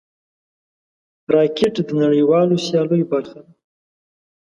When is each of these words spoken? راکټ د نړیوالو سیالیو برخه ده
راکټ 1.35 1.75
د 1.87 1.89
نړیوالو 2.01 2.55
سیالیو 2.65 3.09
برخه 3.11 3.39
ده 3.45 3.51